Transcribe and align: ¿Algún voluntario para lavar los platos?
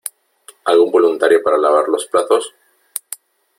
¿Algún 0.69 0.89
voluntario 0.95 1.43
para 1.43 1.59
lavar 1.63 1.87
los 1.89 2.07
platos? 2.07 2.43